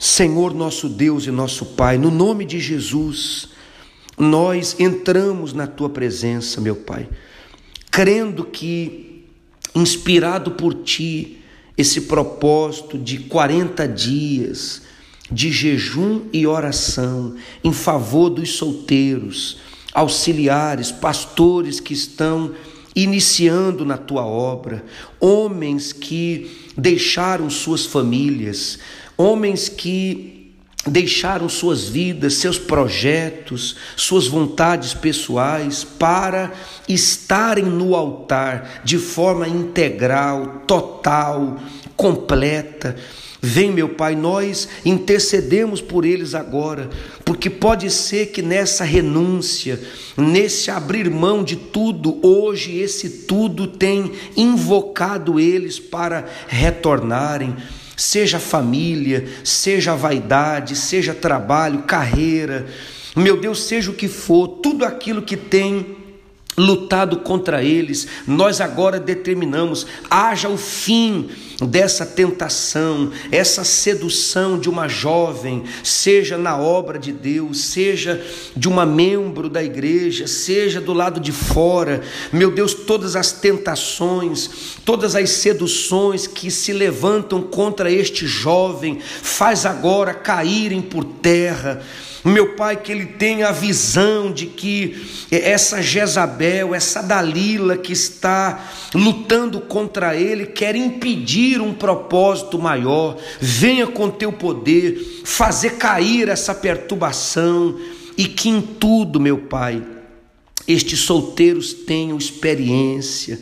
[0.00, 3.50] Senhor nosso Deus e nosso Pai, no nome de Jesus,
[4.16, 7.06] nós entramos na tua presença, meu Pai,
[7.90, 9.26] crendo que,
[9.74, 11.42] inspirado por ti,
[11.76, 14.80] esse propósito de 40 dias
[15.30, 19.58] de jejum e oração em favor dos solteiros,
[19.92, 22.54] auxiliares, pastores que estão
[22.96, 24.82] iniciando na tua obra,
[25.20, 28.78] homens que deixaram suas famílias,
[29.20, 30.54] homens que
[30.86, 36.52] deixaram suas vidas, seus projetos, suas vontades pessoais para
[36.88, 41.58] estarem no altar de forma integral, total,
[41.94, 42.96] completa.
[43.42, 46.90] Vem, meu Pai, nós intercedemos por eles agora,
[47.24, 49.80] porque pode ser que nessa renúncia,
[50.16, 57.56] nesse abrir mão de tudo, hoje esse tudo tem invocado eles para retornarem
[57.96, 62.66] seja família, seja vaidade, seja trabalho, carreira,
[63.14, 65.99] meu Deus, seja o que for, tudo aquilo que tem
[66.60, 71.30] lutado contra eles, nós agora determinamos: haja o fim
[71.66, 78.22] dessa tentação, essa sedução de uma jovem, seja na obra de Deus, seja
[78.56, 82.02] de uma membro da igreja, seja do lado de fora.
[82.32, 89.66] Meu Deus, todas as tentações, todas as seduções que se levantam contra este jovem, faz
[89.66, 91.82] agora caírem por terra
[92.24, 98.70] meu pai, que ele tenha a visão de que essa Jezabel, essa Dalila que está
[98.94, 103.16] lutando contra ele, quer impedir um propósito maior.
[103.40, 107.78] Venha com teu poder fazer cair essa perturbação
[108.16, 109.82] e que em tudo, meu pai,
[110.66, 113.40] estes solteiros tenham experiência.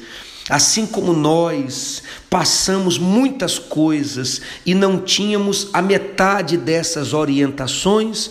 [0.48, 8.31] Assim como nós passamos muitas coisas e não tínhamos a metade dessas orientações,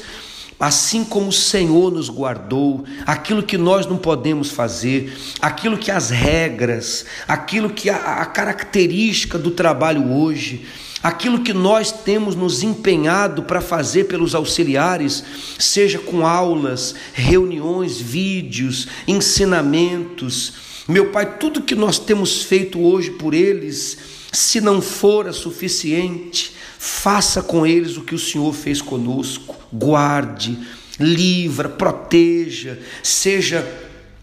[0.60, 6.10] Assim como o Senhor nos guardou, aquilo que nós não podemos fazer, aquilo que as
[6.10, 10.66] regras, aquilo que a, a característica do trabalho hoje,
[11.04, 15.24] aquilo que nós temos nos empenhado para fazer pelos auxiliares,
[15.60, 20.54] seja com aulas, reuniões, vídeos, ensinamentos.
[20.88, 23.96] Meu Pai, tudo que nós temos feito hoje por eles,
[24.32, 29.56] se não for suficiente, Faça com eles o que o Senhor fez conosco.
[29.72, 30.58] Guarde,
[31.00, 33.66] livra, proteja, seja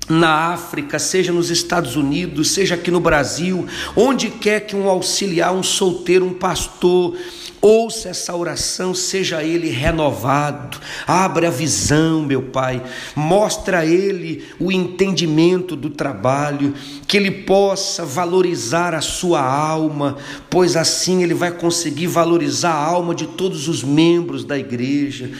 [0.08, 3.66] na África, seja nos Estados Unidos, seja aqui no Brasil,
[3.96, 7.16] onde quer que um auxiliar, um solteiro, um pastor,
[7.64, 12.82] ouça essa oração, seja ele renovado, abre a visão, meu Pai,
[13.16, 16.74] mostra a ele o entendimento do trabalho,
[17.08, 20.18] que ele possa valorizar a sua alma,
[20.50, 25.30] pois assim ele vai conseguir valorizar a alma de todos os membros da igreja.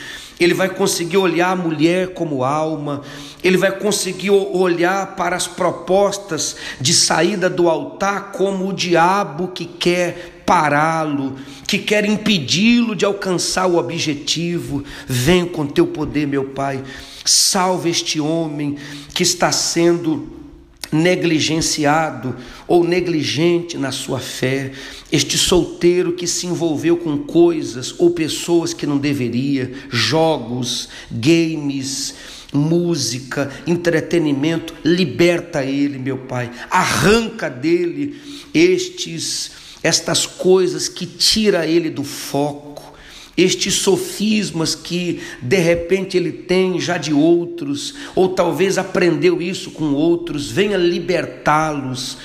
[0.40, 3.02] Ele vai conseguir olhar a mulher como alma,
[3.42, 9.66] ele vai conseguir olhar para as propostas de saída do altar como o diabo que
[9.66, 14.84] quer pará-lo, que quer impedi-lo de alcançar o objetivo.
[15.06, 16.82] Vem com teu poder, meu Pai.
[17.25, 18.77] Salve este homem
[19.15, 20.44] que está sendo
[20.93, 22.37] negligenciado
[22.69, 24.72] ou negligente na sua fé,
[25.10, 32.15] este solteiro que se envolveu com coisas ou pessoas que não deveria, jogos, games,
[32.53, 38.15] música, entretenimento, liberta ele, meu Pai, arranca dele
[38.55, 42.94] estes estas coisas que tira ele do foco,
[43.36, 49.92] estes sofismas que de repente ele tem já de outros, ou talvez aprendeu isso com
[49.92, 52.16] outros, venha libertá-los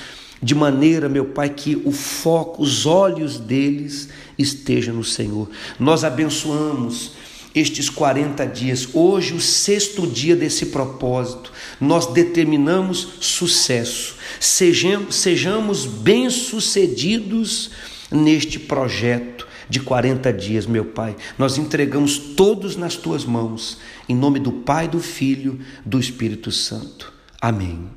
[0.42, 5.50] de maneira, meu Pai, que o foco, os olhos deles estejam no Senhor.
[5.78, 7.12] Nós abençoamos
[7.54, 8.88] estes 40 dias.
[8.94, 14.19] Hoje, o sexto dia desse propósito, nós determinamos sucesso.
[14.38, 17.70] Sejamos, sejamos bem-sucedidos
[18.10, 21.16] neste projeto de 40 dias, meu Pai.
[21.38, 23.78] Nós entregamos todos nas tuas mãos,
[24.08, 27.12] em nome do Pai, do Filho, do Espírito Santo.
[27.40, 27.88] Amém.